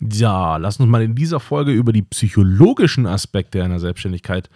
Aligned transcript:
Ja, 0.00 0.56
lass 0.56 0.80
uns 0.80 0.90
mal 0.90 1.02
in 1.02 1.14
dieser 1.14 1.38
Folge 1.38 1.72
über 1.72 1.92
die 1.92 2.02
psychologischen 2.02 3.06
Aspekte 3.06 3.62
einer 3.62 3.78
Selbstständigkeit 3.78 4.50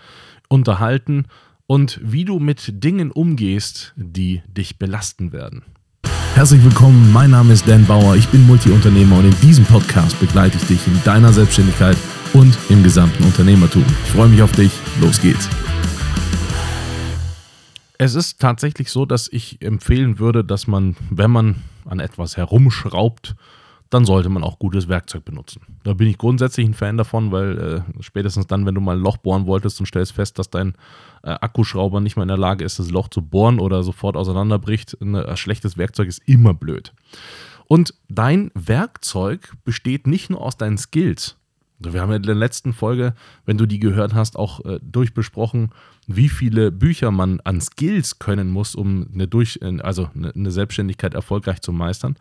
unterhalten 0.49 1.27
und 1.67 2.01
wie 2.03 2.25
du 2.25 2.41
mit 2.41 2.83
Dingen 2.83 3.13
umgehst, 3.13 3.95
die 3.97 4.43
dich 4.49 4.79
belasten 4.79 5.33
werden. 5.33 5.63
Herzlich 6.35 6.63
willkommen, 6.65 7.13
mein 7.13 7.31
Name 7.31 7.53
ist 7.53 7.69
Dan 7.69 7.87
Bauer, 7.87 8.17
ich 8.17 8.29
bin 8.29 8.47
Multiunternehmer 8.47 9.19
und 9.19 9.27
in 9.27 9.41
diesem 9.41 9.65
Podcast 9.65 10.19
begleite 10.19 10.57
ich 10.57 10.67
dich 10.67 10.87
in 10.89 11.01
deiner 11.05 11.33
Selbstständigkeit 11.33 11.97
und 12.35 12.59
im 12.69 12.83
gesamten 12.83 13.23
Unternehmertum. 13.23 13.85
Ich 14.05 14.11
freue 14.11 14.29
mich 14.29 14.43
auf 14.43 14.53
dich, 14.53 14.73
los 15.01 15.21
geht's. 15.21 15.49
Es 17.97 18.15
ist 18.15 18.41
tatsächlich 18.41 18.91
so, 18.91 19.07
dass 19.07 19.29
ich 19.29 19.63
empfehlen 19.63 20.19
würde, 20.19 20.45
dass 20.45 20.67
man, 20.67 20.97
wenn 21.11 21.31
man 21.31 21.57
an 21.85 22.01
etwas 22.01 22.37
herumschraubt, 22.37 23.35
dann 23.91 24.05
sollte 24.05 24.29
man 24.29 24.45
auch 24.45 24.59
gutes 24.59 24.89
Werkzeug 24.89 25.25
benutzen. 25.25 25.63
Da 25.83 25.95
bin 25.95 26.09
ich 26.09 26.19
grundsätzlich 26.19 26.67
ein 26.67 26.75
Fan 26.75 26.97
davon, 26.97 27.33
weil 27.33 27.59
äh, 27.59 28.03
spätestens 28.03 28.47
dann, 28.47 28.67
wenn 28.67 28.75
du 28.75 28.81
mal 28.81 28.97
ein 28.97 29.03
Loch 29.03 29.17
bohren 29.17 29.47
wolltest 29.47 29.81
und 29.81 29.87
stellst 29.87 30.13
fest, 30.13 30.39
dass 30.39 30.51
dein 30.51 30.75
äh, 31.23 31.31
Akkuschrauber 31.31 32.01
nicht 32.01 32.17
mehr 32.17 32.25
in 32.25 32.29
der 32.29 32.37
Lage 32.37 32.65
ist, 32.65 32.79
das 32.79 32.91
Loch 32.91 33.09
zu 33.09 33.23
bohren 33.23 33.59
oder 33.59 33.83
sofort 33.83 34.17
auseinanderbricht, 34.17 34.97
ein 35.01 35.15
äh, 35.15 35.37
schlechtes 35.37 35.79
Werkzeug 35.79 36.09
ist 36.09 36.23
immer 36.27 36.55
blöd. 36.55 36.93
Und 37.67 37.95
dein 38.09 38.51
Werkzeug 38.55 39.53
besteht 39.65 40.07
nicht 40.07 40.31
nur 40.31 40.41
aus 40.41 40.57
deinen 40.57 40.79
Skills. 40.79 41.37
Also 41.81 41.93
wir 41.93 42.01
haben 42.01 42.11
ja 42.11 42.17
in 42.17 42.23
der 42.23 42.35
letzten 42.35 42.73
Folge, 42.73 43.15
wenn 43.47 43.59
du 43.59 43.67
die 43.67 43.79
gehört 43.79 44.15
hast, 44.15 44.37
auch 44.37 44.65
äh, 44.65 44.81
durchbesprochen, 44.83 45.71
wie 46.07 46.29
viele 46.29 46.73
Bücher 46.73 47.11
man 47.11 47.41
an 47.41 47.61
Skills 47.61 48.19
können 48.19 48.51
muss, 48.51 48.75
um 48.75 49.09
eine, 49.15 49.29
Durch 49.29 49.61
also 49.63 50.11
eine 50.15 50.51
Selbstständigkeit 50.51 51.15
erfolgreich 51.15 51.61
zu 51.61 51.73
meistern. 51.73 52.17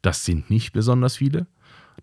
Das 0.00 0.24
sind 0.24 0.48
nicht 0.48 0.72
besonders 0.72 1.16
viele. 1.16 1.46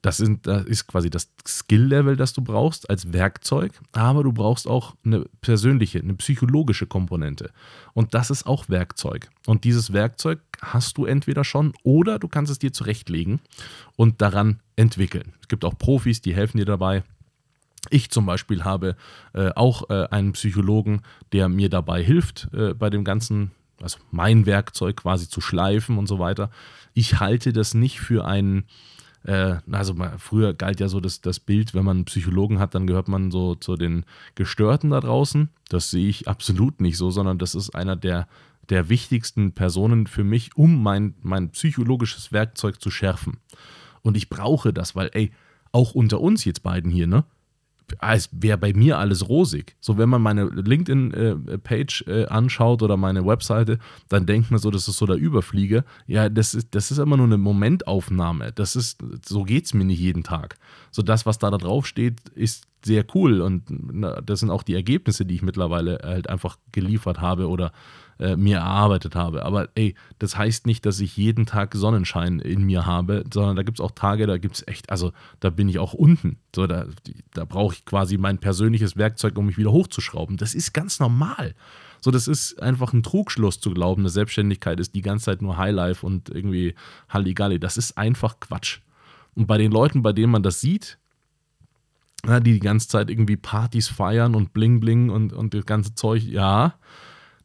Das, 0.02 0.18
sind, 0.18 0.48
das 0.48 0.66
ist 0.66 0.88
quasi 0.88 1.10
das 1.10 1.30
Skill-Level, 1.46 2.16
das 2.16 2.34
du 2.34 2.42
brauchst 2.42 2.90
als 2.90 3.12
Werkzeug, 3.12 3.74
aber 3.92 4.24
du 4.24 4.32
brauchst 4.32 4.68
auch 4.68 4.96
eine 5.04 5.26
persönliche, 5.42 6.00
eine 6.00 6.14
psychologische 6.14 6.86
Komponente. 6.86 7.52
Und 7.94 8.14
das 8.14 8.30
ist 8.30 8.46
auch 8.46 8.70
Werkzeug. 8.70 9.30
Und 9.46 9.66
dieses 9.66 9.92
Werkzeug 9.92 10.40
hast 10.62 10.98
du 10.98 11.06
entweder 11.06 11.44
schon 11.44 11.74
oder 11.84 12.20
du 12.20 12.28
kannst 12.28 12.52
es 12.52 12.60
dir 12.60 12.72
zurechtlegen 12.72 13.40
und 13.96 14.22
daran 14.22 14.60
entwickeln. 14.76 15.34
Es 15.42 15.48
gibt 15.48 15.66
auch 15.66 15.78
Profis, 15.78 16.22
die 16.22 16.34
helfen 16.34 16.58
dir 16.58 16.66
dabei. 16.66 17.04
Ich 17.90 18.10
zum 18.10 18.26
Beispiel 18.26 18.64
habe 18.64 18.96
äh, 19.34 19.52
auch 19.56 19.90
äh, 19.90 20.08
einen 20.10 20.34
Psychologen, 20.34 21.02
der 21.32 21.50
mir 21.50 21.70
dabei 21.70 22.04
hilft, 22.04 22.50
äh, 22.54 22.74
bei 22.74 22.90
dem 22.90 23.04
ganzen, 23.04 23.52
also 23.82 24.00
mein 24.12 24.46
Werkzeug 24.46 24.98
quasi 24.98 25.30
zu 25.30 25.42
schleifen 25.42 25.98
und 25.98 26.08
so 26.08 26.20
weiter. 26.20 26.52
Ich 26.94 27.20
halte 27.20 27.54
das 27.54 27.74
nicht 27.74 28.00
für 28.00 28.26
einen, 28.26 28.66
äh, 29.24 29.58
also 29.72 29.96
früher 30.18 30.54
galt 30.54 30.80
ja 30.80 30.88
so 30.88 31.00
das, 31.00 31.22
das 31.22 31.40
Bild, 31.40 31.74
wenn 31.74 31.86
man 31.86 31.98
einen 31.98 32.06
Psychologen 32.06 32.60
hat, 32.60 32.76
dann 32.76 32.88
gehört 32.88 33.08
man 33.08 33.32
so 33.32 33.56
zu 33.56 33.76
den 33.76 34.06
Gestörten 34.36 34.92
da 34.92 35.00
draußen. 35.00 35.50
Das 35.70 35.92
sehe 35.92 36.08
ich 36.08 36.28
absolut 36.28 36.82
nicht 36.82 36.98
so, 36.98 37.12
sondern 37.12 37.38
das 37.38 37.56
ist 37.56 37.76
einer 37.76 37.96
der, 37.96 38.28
der 38.70 38.90
wichtigsten 38.90 39.52
Personen 39.54 40.08
für 40.08 40.24
mich, 40.24 40.56
um 40.56 40.82
mein, 40.82 41.16
mein 41.22 41.50
psychologisches 41.50 42.32
Werkzeug 42.32 42.82
zu 42.82 42.92
schärfen. 42.92 43.38
Und 44.02 44.16
ich 44.16 44.30
brauche 44.30 44.72
das, 44.74 44.96
weil, 44.96 45.10
ey, 45.14 45.32
auch 45.72 45.94
unter 45.94 46.22
uns 46.22 46.46
jetzt 46.46 46.64
beiden 46.64 46.92
hier, 46.92 47.08
ne? 47.08 47.26
Als 48.00 48.30
wäre 48.32 48.58
bei 48.58 48.74
mir 48.74 48.98
alles 48.98 49.28
rosig. 49.28 49.76
So, 49.80 49.98
wenn 49.98 50.10
man 50.10 50.22
meine 50.22 50.46
LinkedIn-Page 50.46 52.06
äh, 52.08 52.22
äh, 52.22 52.28
anschaut 52.28 52.82
oder 52.82 52.98
meine 52.98 53.26
Webseite, 53.26 53.80
dann 54.08 54.26
denkt 54.26 54.52
man 54.52 54.60
so, 54.60 54.72
das 54.72 54.88
ist 54.88 54.98
so 54.98 55.06
der 55.06 55.18
Überflieger. 55.18 55.84
Ja, 56.08 56.30
das 56.30 56.54
ist, 56.54 56.70
das 56.72 56.92
ist 56.92 57.00
immer 57.00 57.18
nur 57.18 57.26
eine 57.26 57.38
Momentaufnahme. 57.38 58.52
Das 58.54 58.76
ist, 58.76 59.04
so 59.26 59.44
geht 59.44 59.66
es 59.66 59.74
mir 59.74 59.86
nicht 59.86 60.00
jeden 60.00 60.24
Tag. 60.24 60.58
So, 60.92 61.02
das, 61.02 61.26
was 61.26 61.38
da, 61.40 61.50
da 61.50 61.58
drauf 61.58 61.88
steht, 61.88 62.30
ist 62.30 62.69
sehr 62.84 63.06
cool 63.14 63.42
und 63.42 63.64
na, 63.70 64.22
das 64.22 64.40
sind 64.40 64.50
auch 64.50 64.64
die 64.64 64.74
Ergebnisse, 64.74 65.26
die 65.26 65.36
ich 65.36 65.42
mittlerweile 65.42 66.00
halt 66.04 66.30
einfach 66.30 66.58
geliefert 66.72 67.20
habe 67.20 67.50
oder 67.50 67.72
äh, 68.20 68.36
mir 68.36 68.58
erarbeitet 68.58 69.16
habe. 69.16 69.44
Aber 69.44 69.70
ey, 69.76 69.96
das 70.20 70.38
heißt 70.38 70.66
nicht, 70.66 70.86
dass 70.86 71.00
ich 71.00 71.18
jeden 71.18 71.46
Tag 71.46 71.74
Sonnenschein 71.74 72.40
in 72.40 72.64
mir 72.64 72.86
habe, 72.86 73.24
sondern 73.34 73.56
da 73.56 73.64
gibt 73.64 73.80
es 73.80 73.86
auch 73.86 73.92
Tage, 73.92 74.28
da 74.28 74.38
gibt 74.38 74.56
es 74.56 74.68
echt, 74.68 74.90
also 74.90 75.12
da 75.40 75.50
bin 75.50 75.70
ich 75.70 75.80
auch 75.80 75.94
unten. 75.94 76.38
So, 76.56 76.68
da, 76.68 76.86
da 77.34 77.46
brauche 77.46 77.76
ich 77.76 77.86
quasi 77.86 78.18
mein 78.18 78.38
persönliches 78.38 78.98
Werkzeug, 78.98 79.38
um 79.38 79.46
mich 79.46 79.58
wieder 79.58 79.72
hochzuschrauben. 79.72 80.38
Das 80.38 80.54
ist 80.54 80.74
ganz 80.74 81.00
normal. 81.00 81.56
So, 82.02 82.12
das 82.12 82.28
ist 82.28 82.62
einfach 82.62 82.94
ein 82.94 83.04
Trugschluss 83.04 83.60
zu 83.60 83.72
glauben, 83.72 84.04
eine 84.04 84.10
Selbstständigkeit 84.10 84.80
ist 84.80 84.96
die 84.96 85.02
ganze 85.02 85.26
Zeit 85.26 85.42
nur 85.42 85.58
Highlife 85.58 86.06
und 86.06 86.30
irgendwie 86.30 86.76
Halligalli. 87.10 87.60
Das 87.60 87.78
ist 87.78 87.98
einfach 87.98 88.40
Quatsch. 88.40 88.80
Und 89.36 89.48
bei 89.48 89.58
den 89.58 89.72
Leuten, 89.72 90.02
bei 90.02 90.14
denen 90.14 90.32
man 90.32 90.44
das 90.44 90.62
sieht, 90.62 90.99
die 92.40 92.54
die 92.54 92.60
ganze 92.60 92.88
Zeit 92.88 93.10
irgendwie 93.10 93.38
Partys 93.38 93.88
feiern 93.88 94.36
und 94.36 94.54
Bling 94.54 94.80
Bling 94.80 95.10
und, 95.10 95.34
und 95.34 95.54
das 95.54 95.66
ganze 95.66 95.96
Zeug, 95.96 96.24
ja, 96.24 96.76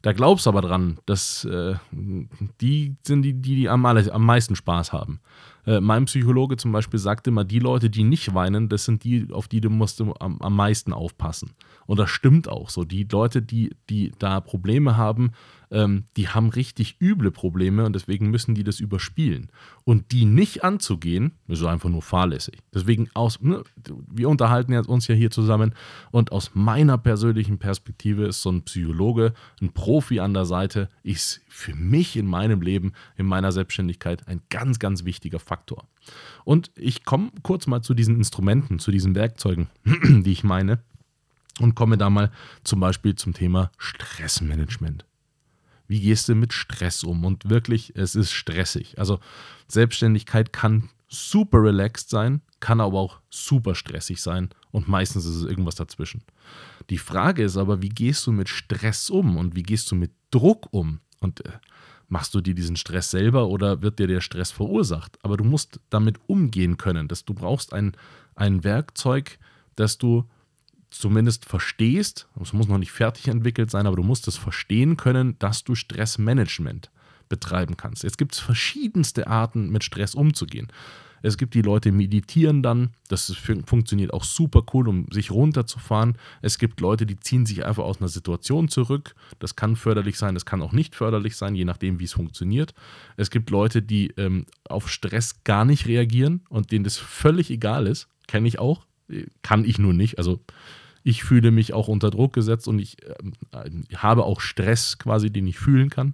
da 0.01 0.13
glaubst 0.13 0.47
aber 0.47 0.61
dran, 0.61 0.99
dass 1.07 1.45
äh, 1.45 1.75
die 1.91 2.95
sind 3.01 3.23
die, 3.23 3.33
die, 3.33 3.55
die 3.55 3.69
am, 3.69 3.85
am 3.85 4.25
meisten 4.25 4.55
Spaß 4.55 4.93
haben. 4.93 5.19
Äh, 5.65 5.79
mein 5.79 6.05
Psychologe 6.05 6.57
zum 6.57 6.71
Beispiel 6.71 6.99
sagt 6.99 7.27
immer, 7.27 7.43
die 7.43 7.59
Leute, 7.59 7.89
die 7.89 8.03
nicht 8.03 8.33
weinen, 8.33 8.69
das 8.69 8.85
sind 8.85 9.03
die, 9.03 9.27
auf 9.31 9.47
die 9.47 9.61
du 9.61 9.69
musst 9.69 10.01
am, 10.01 10.13
am 10.19 10.55
meisten 10.55 10.93
aufpassen. 10.93 11.51
Und 11.85 11.99
das 11.99 12.09
stimmt 12.09 12.47
auch 12.47 12.69
so. 12.69 12.83
Die 12.83 13.07
Leute, 13.09 13.41
die, 13.41 13.75
die 13.89 14.11
da 14.17 14.39
Probleme 14.41 14.97
haben, 14.97 15.31
ähm, 15.71 16.05
die 16.17 16.29
haben 16.29 16.49
richtig 16.49 16.97
üble 17.01 17.31
Probleme 17.31 17.85
und 17.85 17.93
deswegen 17.93 18.29
müssen 18.29 18.55
die 18.55 18.63
das 18.63 18.79
überspielen. 18.79 19.49
Und 19.83 20.11
die 20.11 20.25
nicht 20.25 20.63
anzugehen, 20.63 21.33
ist 21.47 21.63
einfach 21.63 21.89
nur 21.89 22.01
fahrlässig. 22.01 22.59
Deswegen 22.73 23.09
aus, 23.13 23.41
ne, 23.41 23.63
wir 24.07 24.29
unterhalten 24.29 24.73
uns 24.73 25.07
ja 25.07 25.15
hier 25.15 25.31
zusammen 25.31 25.73
und 26.11 26.31
aus 26.31 26.51
meiner 26.53 26.97
persönlichen 26.97 27.57
Perspektive 27.57 28.25
ist 28.25 28.41
so 28.41 28.51
ein 28.51 28.63
Psychologe, 28.63 29.33
ein 29.61 29.73
Profi 29.73 30.19
an 30.19 30.33
der 30.33 30.45
Seite, 30.45 30.89
ist 31.03 31.41
für 31.47 31.75
mich 31.75 32.15
in 32.17 32.25
meinem 32.25 32.61
Leben, 32.61 32.93
in 33.15 33.25
meiner 33.25 33.51
Selbstständigkeit 33.51 34.27
ein 34.27 34.41
ganz, 34.49 34.79
ganz 34.79 35.05
wichtiger 35.05 35.39
Faktor. 35.39 35.54
Und 36.43 36.71
ich 36.75 37.03
komme 37.03 37.31
kurz 37.41 37.67
mal 37.67 37.81
zu 37.81 37.93
diesen 37.93 38.15
Instrumenten, 38.15 38.79
zu 38.79 38.91
diesen 38.91 39.15
Werkzeugen, 39.15 39.69
die 39.85 40.31
ich 40.31 40.43
meine 40.43 40.79
und 41.59 41.75
komme 41.75 41.97
da 41.97 42.09
mal 42.09 42.31
zum 42.63 42.79
Beispiel 42.79 43.15
zum 43.15 43.33
Thema 43.33 43.71
Stressmanagement. 43.77 45.05
Wie 45.87 46.01
gehst 46.01 46.29
du 46.29 46.35
mit 46.35 46.53
Stress 46.53 47.03
um? 47.03 47.25
Und 47.25 47.49
wirklich, 47.49 47.95
es 47.95 48.15
ist 48.15 48.31
stressig. 48.31 48.97
Also 48.97 49.19
Selbstständigkeit 49.67 50.51
kann 50.51 50.89
super 51.07 51.61
relaxed 51.61 52.09
sein, 52.09 52.41
kann 52.59 52.81
aber 52.81 52.99
auch 52.99 53.19
super 53.29 53.75
stressig 53.75 54.21
sein 54.21 54.49
und 54.71 54.87
meistens 54.87 55.25
ist 55.25 55.35
es 55.35 55.43
irgendwas 55.43 55.75
dazwischen. 55.75 56.23
Die 56.89 56.97
Frage 56.97 57.43
ist 57.43 57.57
aber, 57.57 57.81
wie 57.81 57.89
gehst 57.89 58.25
du 58.27 58.31
mit 58.31 58.49
Stress 58.49 59.09
um 59.09 59.37
und 59.37 59.55
wie 59.55 59.63
gehst 59.63 59.91
du 59.91 59.95
mit 59.95 60.11
Druck 60.31 60.67
um? 60.71 60.99
Und 61.19 61.45
äh, 61.45 61.51
machst 62.07 62.33
du 62.33 62.41
dir 62.41 62.53
diesen 62.53 62.75
Stress 62.75 63.11
selber 63.11 63.47
oder 63.47 63.81
wird 63.81 63.99
dir 63.99 64.07
der 64.07 64.21
Stress 64.21 64.51
verursacht? 64.51 65.17
Aber 65.23 65.37
du 65.37 65.43
musst 65.43 65.79
damit 65.89 66.19
umgehen 66.27 66.77
können. 66.77 67.07
Dass 67.07 67.25
du 67.25 67.33
brauchst 67.33 67.73
ein, 67.73 67.95
ein 68.35 68.63
Werkzeug, 68.63 69.37
das 69.75 69.97
du 69.97 70.25
zumindest 70.89 71.45
verstehst, 71.45 72.27
es 72.41 72.53
muss 72.53 72.67
noch 72.67 72.77
nicht 72.77 72.91
fertig 72.91 73.27
entwickelt 73.27 73.69
sein, 73.69 73.85
aber 73.85 73.97
du 73.97 74.03
musst 74.03 74.27
es 74.27 74.37
verstehen 74.37 74.97
können, 74.97 75.37
dass 75.39 75.63
du 75.63 75.75
Stressmanagement 75.75 76.89
betreiben 77.27 77.75
kannst. 77.75 78.03
Jetzt 78.03 78.17
gibt 78.17 78.33
es 78.33 78.39
verschiedenste 78.39 79.27
Arten, 79.27 79.69
mit 79.69 79.83
Stress 79.83 80.15
umzugehen. 80.15 80.67
Es 81.25 81.37
gibt 81.37 81.55
die 81.55 81.61
Leute, 81.61 81.89
die 81.89 81.97
meditieren 81.97 82.61
dann. 82.61 82.91
Das 83.07 83.33
funktioniert 83.65 84.13
auch 84.13 84.23
super 84.23 84.63
cool, 84.73 84.87
um 84.87 85.07
sich 85.11 85.31
runterzufahren. 85.31 86.17
Es 86.41 86.59
gibt 86.59 86.81
Leute, 86.81 87.05
die 87.05 87.19
ziehen 87.19 87.45
sich 87.45 87.65
einfach 87.65 87.83
aus 87.83 87.99
einer 87.99 88.09
Situation 88.09 88.67
zurück. 88.67 89.15
Das 89.39 89.55
kann 89.55 89.75
förderlich 89.75 90.17
sein, 90.17 90.35
das 90.35 90.45
kann 90.45 90.61
auch 90.61 90.71
nicht 90.71 90.95
förderlich 90.95 91.35
sein, 91.35 91.55
je 91.55 91.65
nachdem, 91.65 91.99
wie 91.99 92.03
es 92.03 92.13
funktioniert. 92.13 92.73
Es 93.17 93.31
gibt 93.31 93.49
Leute, 93.49 93.81
die 93.81 94.13
ähm, 94.17 94.45
auf 94.69 94.89
Stress 94.89 95.43
gar 95.43 95.65
nicht 95.65 95.87
reagieren 95.87 96.41
und 96.49 96.71
denen 96.71 96.83
das 96.83 96.97
völlig 96.97 97.49
egal 97.49 97.87
ist. 97.87 98.07
Kenne 98.27 98.47
ich 98.47 98.59
auch. 98.59 98.85
Kann 99.41 99.65
ich 99.65 99.79
nur 99.79 99.93
nicht. 99.93 100.17
Also 100.17 100.41
ich 101.03 101.23
fühle 101.23 101.51
mich 101.51 101.73
auch 101.73 101.87
unter 101.87 102.11
Druck 102.11 102.33
gesetzt 102.33 102.67
und 102.67 102.79
ich 102.79 102.97
äh, 103.03 103.15
habe 103.95 104.25
auch 104.25 104.41
Stress 104.41 104.97
quasi, 104.97 105.31
den 105.31 105.47
ich 105.47 105.57
fühlen 105.57 105.89
kann. 105.89 106.13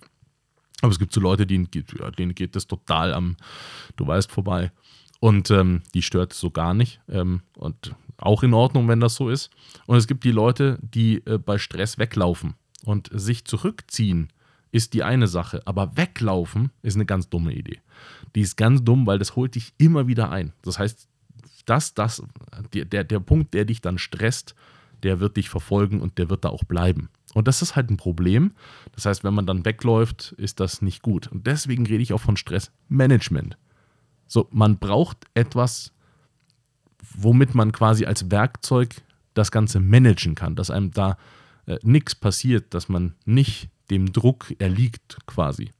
Aber 0.81 0.92
es 0.92 1.00
gibt 1.00 1.13
so 1.13 1.22
Leute, 1.22 1.46
denen 1.46 1.69
geht, 1.69 1.98
ja, 2.00 2.12
denen 2.12 2.36
geht 2.36 2.56
das 2.56 2.68
total 2.68 3.13
am, 3.13 3.38
du 3.96 4.08
weißt, 4.08 4.31
vorbei. 4.31 4.72
Und 5.22 5.52
ähm, 5.52 5.84
die 5.94 6.02
stört 6.02 6.34
so 6.34 6.50
gar 6.50 6.74
nicht. 6.74 7.00
Ähm, 7.08 7.42
und 7.56 7.96
auch 8.18 8.42
in 8.42 8.56
Ordnung, 8.56 8.88
wenn 8.88 9.00
das 9.00 9.16
so 9.16 9.30
ist. 9.30 9.52
Und 9.86 9.98
es 9.98 10.08
gibt 10.08 10.24
die 10.24 10.32
Leute, 10.32 10.80
die 10.82 11.26
äh, 11.28 11.38
bei 11.38 11.60
Stress 11.60 12.00
weglaufen. 12.00 12.56
Und 12.84 13.12
sich 13.14 13.46
zurückziehen 13.46 14.34
ist 14.72 14.96
die 14.96 15.04
eine 15.04 15.28
Sache. 15.28 15.62
Aber 15.66 15.96
weglaufen 15.96 16.72
ist 16.82 16.96
eine 16.96 17.06
ganz 17.06 17.30
dumme 17.30 17.54
Idee. 17.54 17.80
Die 18.34 18.42
ist 18.42 18.58
ganz 18.58 18.84
dumm, 18.84 19.06
weil 19.06 19.20
das 19.20 19.36
holt 19.36 19.54
dich 19.54 19.74
immer 19.78 20.08
wieder 20.08 20.32
ein. 20.32 20.54
Das 20.64 20.80
heißt, 20.80 21.08
das, 21.68 21.94
das, 21.94 22.24
der, 22.74 23.04
der, 23.04 23.20
Punkt, 23.20 23.54
der 23.54 23.66
dich 23.66 23.80
dann 23.80 24.00
stresst, 24.00 24.56
der 25.04 25.20
wird 25.20 25.38
dich 25.38 25.50
verfolgen 25.50 26.02
und 26.02 26.18
der 26.18 26.32
wird 26.32 26.46
da 26.46 26.50
auch 26.50 26.64
bleiben. 26.64 27.10
Und 27.36 27.48
das 27.48 27.62
ist 27.62 27.76
halt 27.76 27.92
ein 27.92 27.98
Problem. 27.98 28.54
Das 28.94 29.06
heißt, 29.06 29.24
wenn 29.24 29.36
man 29.36 29.46
dann 29.46 29.66
wegläuft, 29.66 30.34
ist 30.38 30.60
das 30.60 30.82
nicht 30.82 31.04
gut. 31.04 31.28
Und 31.28 31.46
deswegen 31.46 31.86
rede 31.86 32.02
ich 32.02 32.12
auch 32.12 32.22
von 32.22 32.38
Stressmanagement. 32.38 33.56
So, 34.31 34.48
man 34.51 34.78
braucht 34.78 35.18
etwas 35.33 35.92
womit 37.18 37.56
man 37.56 37.72
quasi 37.72 38.06
als 38.06 38.31
Werkzeug 38.31 38.95
das 39.33 39.51
Ganze 39.51 39.80
managen 39.80 40.36
kann, 40.36 40.56
dass 40.56 40.69
einem 40.69 40.92
da 40.92 41.18
äh, 41.66 41.78
nichts 41.83 42.16
passiert, 42.16 42.74
dass 42.74 42.89
man 42.89 43.16
nicht 43.25 43.69
dem 43.89 44.12
Druck 44.12 44.54
erliegt 44.60 45.18
quasi. 45.25 45.72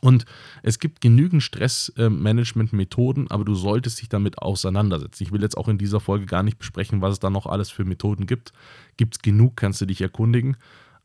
Und 0.00 0.26
es 0.62 0.78
gibt 0.78 1.00
genügend 1.00 1.42
Stressmanagement-Methoden, 1.42 3.30
aber 3.30 3.44
du 3.44 3.54
solltest 3.54 4.00
dich 4.00 4.08
damit 4.08 4.38
auseinandersetzen. 4.38 5.22
Ich 5.22 5.32
will 5.32 5.40
jetzt 5.40 5.56
auch 5.56 5.68
in 5.68 5.78
dieser 5.78 6.00
Folge 6.00 6.26
gar 6.26 6.42
nicht 6.42 6.58
besprechen, 6.58 7.00
was 7.00 7.14
es 7.14 7.18
da 7.18 7.30
noch 7.30 7.46
alles 7.46 7.70
für 7.70 7.84
Methoden 7.84 8.26
gibt. 8.26 8.52
Gibt 8.98 9.16
es 9.16 9.22
genug, 9.22 9.56
kannst 9.56 9.80
du 9.80 9.86
dich 9.86 10.02
erkundigen, 10.02 10.56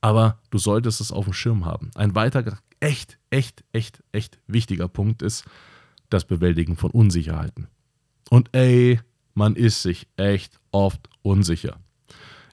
aber 0.01 0.39
du 0.49 0.57
solltest 0.57 0.99
es 0.99 1.11
auf 1.11 1.23
dem 1.23 1.33
Schirm 1.33 1.65
haben. 1.65 1.89
Ein 1.95 2.15
weiterer 2.15 2.59
echt, 2.81 3.17
echt, 3.29 3.63
echt, 3.71 4.03
echt 4.11 4.39
wichtiger 4.47 4.89
Punkt 4.89 5.21
ist 5.21 5.45
das 6.13 6.25
Bewältigen 6.25 6.75
von 6.75 6.91
Unsicherheiten. 6.91 7.67
Und 8.29 8.49
ey, 8.53 8.99
man 9.33 9.55
ist 9.55 9.81
sich 9.81 10.07
echt 10.17 10.59
oft 10.71 11.09
unsicher 11.21 11.77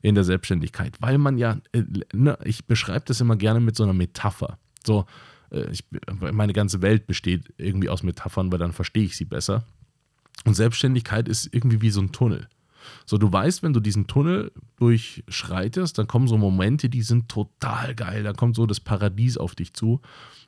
in 0.02 0.14
der 0.14 0.24
Selbstständigkeit, 0.24 0.96
weil 1.00 1.18
man 1.18 1.38
ja, 1.38 1.58
äh, 1.72 1.82
ne, 2.12 2.38
ich 2.44 2.66
beschreibe 2.66 3.04
das 3.06 3.20
immer 3.20 3.36
gerne 3.36 3.60
mit 3.60 3.76
so 3.76 3.82
einer 3.82 3.92
Metapher. 3.92 4.58
So, 4.86 5.06
äh, 5.50 5.70
ich, 5.70 5.84
meine 6.20 6.52
ganze 6.52 6.82
Welt 6.82 7.06
besteht 7.06 7.52
irgendwie 7.58 7.88
aus 7.88 8.02
Metaphern, 8.02 8.52
weil 8.52 8.58
dann 8.58 8.72
verstehe 8.72 9.04
ich 9.04 9.16
sie 9.16 9.24
besser. 9.24 9.64
Und 10.44 10.54
Selbstständigkeit 10.54 11.28
ist 11.28 11.52
irgendwie 11.52 11.80
wie 11.80 11.90
so 11.90 12.00
ein 12.00 12.12
Tunnel. 12.12 12.48
So, 13.06 13.18
du 13.18 13.32
weißt, 13.32 13.62
wenn 13.62 13.72
du 13.72 13.80
diesen 13.80 14.06
Tunnel 14.06 14.52
durchschreitest, 14.76 15.98
dann 15.98 16.06
kommen 16.06 16.28
so 16.28 16.38
Momente, 16.38 16.88
die 16.88 17.02
sind 17.02 17.28
total 17.28 17.94
geil. 17.94 18.22
Da 18.22 18.32
kommt 18.32 18.56
so 18.56 18.66
das 18.66 18.80
Paradies 18.80 19.36
auf 19.36 19.54
dich 19.54 19.74
zu. 19.74 20.00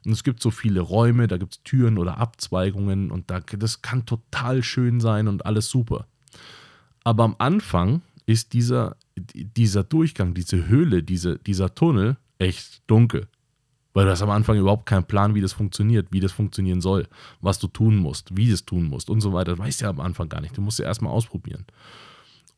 Und 0.05 0.13
es 0.13 0.25
gibt 0.25 0.43
so 0.43 0.51
viele 0.51 0.81
Räume, 0.81 1.27
da 1.27 1.37
gibt 1.37 1.53
es 1.53 1.63
Türen 1.63 1.99
oder 1.99 2.19
Abzweigungen 2.19 3.11
und 3.11 3.31
da, 3.31 3.41
das 3.41 3.83
kann 3.83 4.07
total 4.07 4.63
schön 4.63 5.01
sein 5.01 5.29
und 5.29 5.45
alles 5.45 5.69
super. 5.69 6.07
Aber 7.05 7.25
am 7.25 7.37
Anfang 7.39 8.03
ist 8.27 8.53
dieser, 8.53 8.97
dieser 9.17 9.85
Durchgang, 9.85 10.35
diese 10.35 10.69
Höhle, 10.69 11.03
diese, 11.03 11.39
dieser 11.39 11.75
Tunnel 11.75 12.17
echt 12.39 12.83
dunkel. 12.87 13.29
Weil 13.93 14.05
du 14.05 14.13
hast 14.13 14.23
am 14.23 14.31
Anfang 14.31 14.57
überhaupt 14.57 14.87
keinen 14.87 15.05
Plan, 15.05 15.35
wie 15.35 15.41
das 15.41 15.53
funktioniert, 15.53 16.09
wie 16.11 16.21
das 16.21 16.33
funktionieren 16.33 16.81
soll, 16.81 17.09
was 17.41 17.59
du 17.59 17.67
tun 17.67 17.97
musst, 17.97 18.37
wie 18.37 18.47
du 18.47 18.55
es 18.55 18.65
tun 18.65 18.85
musst 18.85 19.11
und 19.11 19.21
so 19.21 19.33
weiter. 19.33 19.53
Das 19.53 19.59
weißt 19.59 19.81
du 19.81 19.85
ja 19.85 19.91
am 19.91 20.01
Anfang 20.01 20.29
gar 20.29 20.41
nicht. 20.41 20.57
Du 20.57 20.61
musst 20.61 20.79
ja 20.79 20.85
erstmal 20.85 21.13
ausprobieren. 21.13 21.67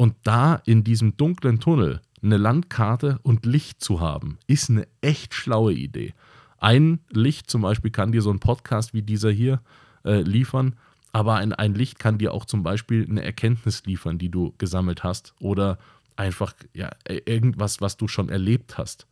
Und 0.02 0.16
da 0.25 0.60
in 0.64 0.82
diesem 0.82 1.16
dunklen 1.16 1.60
Tunnel 1.60 2.00
eine 2.25 2.37
Landkarte 2.37 3.20
und 3.22 3.46
Licht 3.46 3.81
zu 3.84 4.00
haben, 4.00 4.37
ist 4.49 4.69
eine 4.69 4.88
echt 5.00 5.32
schlaue 5.32 5.75
Idee. 5.75 6.12
Ein 6.58 6.99
Licht 7.10 7.49
zum 7.49 7.62
Beispiel 7.62 7.93
kann 7.93 8.10
dir 8.10 8.20
so 8.20 8.32
ein 8.32 8.40
Podcast 8.40 8.94
wie 8.94 9.02
dieser 9.02 9.31
hier 9.31 9.60
äh, 10.04 10.22
liefern, 10.22 10.75
aber 11.12 11.37
ein, 11.37 11.52
ein 11.52 11.75
Licht 11.75 12.00
kann 12.00 12.19
dir 12.19 12.34
auch 12.34 12.46
zum 12.46 12.64
Beispiel 12.64 13.06
eine 13.08 13.22
Erkenntnis 13.22 13.84
liefern, 13.84 14.19
die 14.19 14.28
du 14.28 14.52
gesammelt 14.58 15.04
hast 15.04 15.34
oder 15.38 15.78
einfach 16.16 16.52
ja, 16.75 16.90
irgendwas, 17.06 17.81
was 17.81 17.96
du 17.96 18.08
schon 18.08 18.28
erlebt 18.28 18.78
hast. 18.78 19.06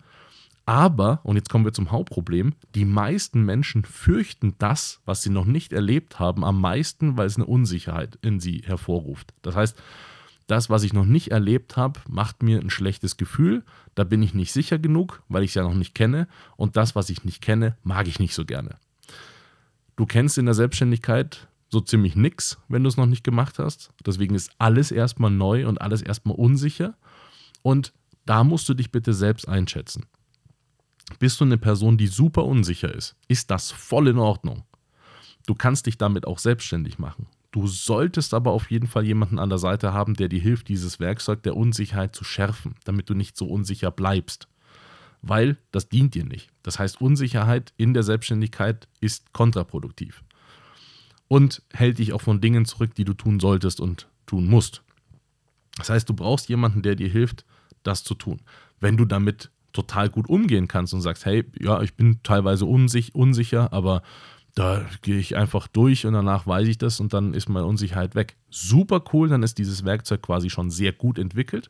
Aber, 0.67 1.21
und 1.23 1.37
jetzt 1.37 1.51
kommen 1.51 1.65
wir 1.65 1.73
zum 1.73 1.93
Hauptproblem, 1.93 2.55
die 2.75 2.85
meisten 2.85 3.45
Menschen 3.45 3.85
fürchten 3.85 4.57
das, 4.59 4.99
was 5.05 5.23
sie 5.23 5.31
noch 5.31 5.45
nicht 5.45 5.73
erlebt 5.73 6.19
haben, 6.19 6.45
am 6.45 6.61
meisten, 6.61 7.17
weil 7.17 7.29
es 7.29 7.37
eine 7.37 7.47
Unsicherheit 7.47 8.19
in 8.23 8.41
sie 8.41 8.63
hervorruft. 8.67 9.33
Das 9.43 9.55
heißt, 9.55 9.81
das, 10.50 10.70
was 10.70 10.82
ich 10.82 10.93
noch 10.93 11.05
nicht 11.05 11.31
erlebt 11.31 11.76
habe, 11.76 12.00
macht 12.08 12.43
mir 12.43 12.61
ein 12.61 12.70
schlechtes 12.70 13.17
Gefühl. 13.17 13.64
Da 13.94 14.05
bin 14.05 14.23
ich 14.23 14.35
nicht 14.35 14.52
sicher 14.52 14.79
genug, 14.79 15.23
weil 15.29 15.44
ich 15.44 15.50
es 15.50 15.55
ja 15.55 15.62
noch 15.62 15.75
nicht 15.75 15.94
kenne. 15.94 16.29
Und 16.56 16.76
das, 16.76 16.94
was 16.94 17.11
ich 17.11 17.25
nicht 17.25 17.41
kenne, 17.41 17.76
mag 17.82 18.08
ich 18.08 18.19
nicht 18.19 18.35
so 18.35 18.44
gerne. 18.44 18.76
Du 19.97 20.06
kennst 20.06 20.38
in 20.38 20.47
der 20.47 20.55
Selbstständigkeit 20.55 21.49
so 21.69 21.81
ziemlich 21.81 22.17
nichts, 22.17 22.58
wenn 22.69 22.82
du 22.82 22.88
es 22.88 22.97
noch 22.97 23.06
nicht 23.06 23.23
gemacht 23.23 23.58
hast. 23.58 23.93
Deswegen 24.05 24.35
ist 24.35 24.50
alles 24.58 24.91
erstmal 24.91 25.31
neu 25.31 25.69
und 25.69 25.81
alles 25.81 26.02
erstmal 26.02 26.37
unsicher. 26.37 26.94
Und 27.62 27.93
da 28.26 28.43
musst 28.43 28.69
du 28.69 28.75
dich 28.75 28.91
bitte 28.91 29.14
selbst 29.14 29.49
einschätzen. 29.49 30.06
Bist 31.19 31.41
du 31.41 31.44
eine 31.44 31.58
Person, 31.58 31.97
die 31.97 32.06
super 32.06 32.44
unsicher 32.44 32.93
ist, 32.94 33.17
ist 33.29 33.50
das 33.50 33.70
voll 33.70 34.08
in 34.08 34.19
Ordnung. 34.19 34.64
Du 35.47 35.55
kannst 35.55 35.87
dich 35.87 35.99
damit 35.99 36.26
auch 36.26 36.38
selbstständig 36.38 36.99
machen. 36.99 37.26
Du 37.50 37.67
solltest 37.67 38.32
aber 38.32 38.52
auf 38.52 38.70
jeden 38.70 38.87
Fall 38.87 39.05
jemanden 39.05 39.38
an 39.38 39.49
der 39.49 39.58
Seite 39.58 39.93
haben, 39.93 40.14
der 40.14 40.29
dir 40.29 40.41
hilft, 40.41 40.69
dieses 40.69 41.00
Werkzeug 41.00 41.43
der 41.43 41.56
Unsicherheit 41.56 42.14
zu 42.14 42.23
schärfen, 42.23 42.76
damit 42.85 43.11
du 43.11 43.14
nicht 43.14 43.37
so 43.37 43.47
unsicher 43.47 43.91
bleibst. 43.91 44.47
Weil 45.23 45.56
das 45.73 45.88
dient 45.88 46.14
dir 46.14 46.25
nicht. 46.25 46.49
Das 46.62 46.79
heißt, 46.79 47.00
Unsicherheit 47.00 47.73
in 47.76 47.93
der 47.93 48.05
Selbstständigkeit 48.05 48.88
ist 49.00 49.32
kontraproduktiv. 49.32 50.23
Und 51.26 51.62
hält 51.73 51.99
dich 51.99 52.12
auch 52.12 52.23
von 52.23 52.41
Dingen 52.41 52.64
zurück, 52.64 52.94
die 52.94 53.05
du 53.05 53.14
tun 53.14 53.41
solltest 53.41 53.81
und 53.81 54.08
tun 54.26 54.47
musst. 54.47 54.82
Das 55.76 55.91
heißt, 55.91 56.08
du 56.08 56.14
brauchst 56.14 56.49
jemanden, 56.49 56.82
der 56.82 56.94
dir 56.94 57.08
hilft, 57.08 57.44
das 57.82 58.05
zu 58.05 58.14
tun. 58.14 58.41
Wenn 58.79 58.97
du 58.97 59.05
damit 59.05 59.50
total 59.73 60.08
gut 60.08 60.29
umgehen 60.29 60.69
kannst 60.69 60.94
und 60.94 61.00
sagst, 61.00 61.26
hey, 61.26 61.44
ja, 61.58 61.81
ich 61.82 61.94
bin 61.94 62.20
teilweise 62.23 62.67
unsich, 62.67 63.14
unsicher, 63.14 63.73
aber 63.73 64.02
da 64.55 64.85
gehe 65.02 65.19
ich 65.19 65.37
einfach 65.37 65.67
durch 65.69 66.06
und 66.06 66.12
danach 66.12 66.47
weiß 66.47 66.69
ich 66.69 66.79
das 66.79 67.00
und 67.00 67.12
dann 67.12 67.35
ist 67.35 67.49
meine 67.49 67.67
Unsicherheit 67.67 68.14
weg. 68.14 68.37
Super 68.50 69.02
cool, 69.12 69.29
dann 69.29 69.43
ist 69.43 69.58
dieses 69.58 69.85
Werkzeug 69.85 70.23
quasi 70.23 70.50
schon 70.50 70.70
sehr 70.70 70.93
gut 70.93 71.19
entwickelt. 71.19 71.69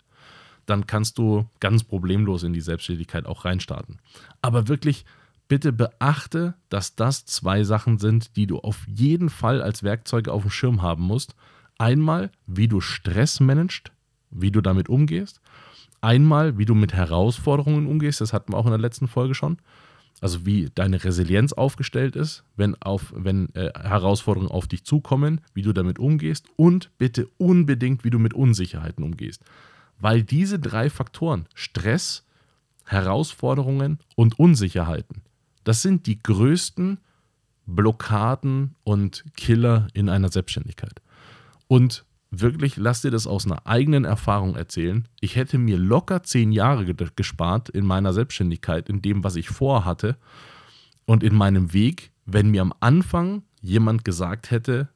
Dann 0.66 0.86
kannst 0.86 1.18
du 1.18 1.46
ganz 1.58 1.84
problemlos 1.84 2.42
in 2.42 2.52
die 2.52 2.60
Selbstständigkeit 2.60 3.26
auch 3.26 3.44
reinstarten. 3.44 3.98
Aber 4.42 4.68
wirklich, 4.68 5.04
bitte 5.48 5.72
beachte, 5.72 6.54
dass 6.68 6.94
das 6.94 7.24
zwei 7.24 7.64
Sachen 7.64 7.98
sind, 7.98 8.36
die 8.36 8.46
du 8.46 8.58
auf 8.58 8.86
jeden 8.86 9.30
Fall 9.30 9.62
als 9.62 9.82
Werkzeuge 9.82 10.32
auf 10.32 10.42
dem 10.42 10.50
Schirm 10.50 10.82
haben 10.82 11.02
musst. 11.02 11.34
Einmal, 11.78 12.30
wie 12.46 12.68
du 12.68 12.80
Stress 12.80 13.40
managst, 13.40 13.90
wie 14.30 14.50
du 14.50 14.60
damit 14.60 14.88
umgehst 14.88 15.40
Einmal, 16.02 16.56
wie 16.56 16.64
du 16.64 16.74
mit 16.74 16.94
Herausforderungen 16.94 17.86
umgehst, 17.86 18.20
das 18.20 18.32
hatten 18.32 18.52
wir 18.52 18.56
auch 18.56 18.64
in 18.64 18.70
der 18.70 18.80
letzten 18.80 19.06
Folge 19.06 19.34
schon. 19.34 19.58
Also 20.20 20.44
wie 20.44 20.68
deine 20.74 21.02
Resilienz 21.02 21.52
aufgestellt 21.52 22.14
ist, 22.14 22.44
wenn, 22.56 22.80
auf, 22.82 23.12
wenn 23.16 23.54
äh, 23.54 23.72
Herausforderungen 23.78 24.50
auf 24.50 24.68
dich 24.68 24.84
zukommen, 24.84 25.40
wie 25.54 25.62
du 25.62 25.72
damit 25.72 25.98
umgehst 25.98 26.46
und 26.56 26.90
bitte 26.98 27.28
unbedingt, 27.38 28.04
wie 28.04 28.10
du 28.10 28.18
mit 28.18 28.34
Unsicherheiten 28.34 29.02
umgehst. 29.02 29.42
Weil 29.98 30.22
diese 30.22 30.58
drei 30.58 30.90
Faktoren, 30.90 31.46
Stress, 31.54 32.24
Herausforderungen 32.84 33.98
und 34.14 34.38
Unsicherheiten, 34.38 35.22
das 35.64 35.82
sind 35.82 36.06
die 36.06 36.22
größten 36.22 36.98
Blockaden 37.66 38.74
und 38.84 39.24
Killer 39.36 39.88
in 39.94 40.08
einer 40.08 40.30
Selbstständigkeit. 40.30 41.00
Und 41.68 42.04
wirklich, 42.30 42.76
lass 42.76 43.02
dir 43.02 43.10
das 43.10 43.26
aus 43.26 43.46
einer 43.46 43.66
eigenen 43.66 44.04
Erfahrung 44.04 44.56
erzählen. 44.56 45.06
Ich 45.20 45.36
hätte 45.36 45.58
mir 45.58 45.78
locker 45.78 46.22
zehn 46.22 46.52
Jahre 46.52 46.86
gespart 46.94 47.68
in 47.68 47.84
meiner 47.84 48.12
Selbstständigkeit, 48.12 48.88
in 48.88 49.02
dem, 49.02 49.24
was 49.24 49.36
ich 49.36 49.48
vorhatte 49.48 50.16
und 51.06 51.22
in 51.22 51.34
meinem 51.34 51.72
Weg, 51.72 52.12
wenn 52.26 52.50
mir 52.50 52.62
am 52.62 52.74
Anfang 52.80 53.42
jemand 53.60 54.04
gesagt 54.04 54.50
hätte, 54.50 54.88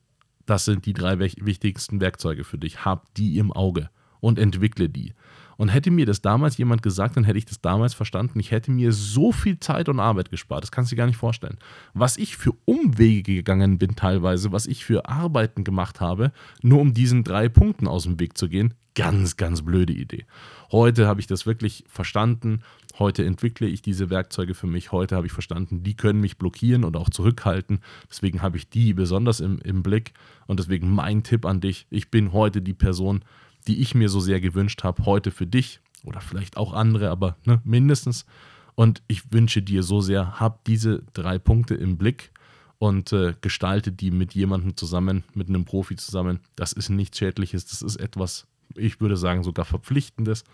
das 0.47 0.65
sind 0.65 0.87
die 0.87 0.93
drei 0.93 1.19
wichtigsten 1.19 2.01
Werkzeuge 2.01 2.45
für 2.45 2.59
dich, 2.59 2.85
hab 2.85 3.13
die 3.15 3.39
im 3.39 3.53
Auge 3.53 3.91
und 4.21 4.39
entwickle 4.39 4.89
die. 4.89 5.15
Und 5.57 5.69
hätte 5.69 5.91
mir 5.91 6.07
das 6.07 6.23
damals 6.23 6.57
jemand 6.57 6.83
gesagt, 6.83 7.17
dann 7.17 7.25
hätte 7.25 7.39
ich 7.39 7.47
das 7.47 7.61
damals 7.61 7.95
verstanden. 7.95 8.41
Ich 8.41 8.51
hätte 8.51 8.71
mir 8.71 8.93
so 8.93 9.33
viel 9.33 9.61
Zeit 9.61 9.89
und 9.89 10.01
Arbeit 10.01 10.31
gespart. 10.31 10.63
Das 10.63 10.73
kannst 10.73 10.91
du 10.91 10.97
dir 10.97 11.01
gar 11.01 11.07
nicht 11.07 11.17
vorstellen. 11.17 11.59
Was 11.93 12.17
ich 12.17 12.37
für 12.37 12.53
Umwege 12.65 13.35
gegangen 13.35 13.79
bin 13.79 13.97
teilweise, 13.97 14.53
was 14.53 14.67
ich 14.67 14.85
für 14.85 15.09
Arbeiten 15.09 15.65
gemacht 15.65 16.01
habe, 16.01 16.33
nur 16.63 16.81
um 16.81 16.95
diesen 16.95 17.25
drei 17.25 17.49
Punkten 17.49 17.87
aus 17.87 18.05
dem 18.05 18.19
Weg 18.21 18.37
zu 18.37 18.49
gehen. 18.49 18.75
Ganz, 18.97 19.37
ganz 19.37 19.63
blöde 19.63 19.93
Idee. 19.93 20.25
Heute 20.71 21.09
habe 21.09 21.19
ich 21.21 21.27
das 21.27 21.47
wirklich 21.47 21.85
verstanden. 21.89 22.63
Heute 22.99 23.25
entwickle 23.25 23.67
ich 23.67 23.83
diese 23.83 24.09
Werkzeuge 24.09 24.55
für 24.55 24.69
mich. 24.69 24.93
Heute 24.93 25.17
habe 25.17 25.27
ich 25.27 25.33
verstanden, 25.33 25.83
die 25.83 25.95
können 25.95 26.21
mich 26.21 26.39
blockieren 26.39 26.85
und 26.85 26.97
auch 26.97 27.11
zurückhalten. 27.11 27.81
Deswegen 28.09 28.41
habe 28.41 28.57
ich 28.57 28.69
die 28.69 28.95
besonders 28.95 29.41
im, 29.41 29.59
im 29.59 29.83
Blick. 29.83 30.13
Und 30.47 30.61
deswegen 30.61 30.91
mein 30.91 31.25
Tipp 31.25 31.45
an 31.45 31.61
dich. 31.61 31.87
Ich 31.91 32.11
bin 32.13 32.33
heute 32.33 32.63
die 32.63 32.73
Person, 32.73 33.25
die 33.67 33.81
ich 33.81 33.95
mir 33.95 34.09
so 34.09 34.21
sehr 34.21 34.41
gewünscht 34.41 34.85
habe, 34.85 35.05
heute 35.05 35.31
für 35.31 35.47
dich 35.47 35.81
oder 36.05 36.21
vielleicht 36.21 36.57
auch 36.57 36.73
andere, 36.73 37.11
aber 37.11 37.37
ne, 37.45 37.61
mindestens. 37.65 38.27
Und 38.75 39.03
ich 39.07 39.33
wünsche 39.33 39.63
dir 39.63 39.83
so 39.83 40.01
sehr, 40.01 40.41
hab 40.41 40.65
diese 40.65 41.03
drei 41.13 41.39
Punkte 41.39 41.75
im 41.75 41.97
Blick 41.97 42.33
und 42.79 43.13
äh, 43.13 43.35
gestalte 43.41 43.93
die 43.93 44.11
mit 44.11 44.35
jemandem 44.35 44.77
zusammen, 44.77 45.25
mit 45.33 45.49
einem 45.49 45.65
Profi 45.65 45.97
zusammen. 45.97 46.41
Das 46.57 46.73
ist 46.73 46.91
nichts 46.91 47.19
Schädliches, 47.19 47.67
das 47.67 47.83
ist 47.83 47.97
etwas, 47.97 48.47
ich 48.75 49.01
würde 49.01 49.17
sagen, 49.17 49.43
sogar 49.43 49.65
Verpflichtendes, 49.65 50.45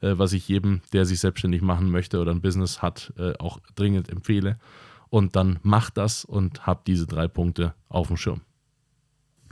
äh, 0.00 0.12
was 0.16 0.32
ich 0.32 0.48
jedem, 0.48 0.82
der 0.92 1.06
sich 1.06 1.20
selbstständig 1.20 1.62
machen 1.62 1.90
möchte 1.90 2.20
oder 2.20 2.30
ein 2.30 2.42
Business 2.42 2.82
hat, 2.82 3.12
äh, 3.16 3.32
auch 3.38 3.58
dringend 3.74 4.10
empfehle. 4.10 4.58
Und 5.08 5.36
dann 5.36 5.58
mach 5.62 5.90
das 5.90 6.24
und 6.24 6.66
hab 6.66 6.84
diese 6.84 7.06
drei 7.06 7.28
Punkte 7.28 7.74
auf 7.88 8.08
dem 8.08 8.16
Schirm. 8.16 8.42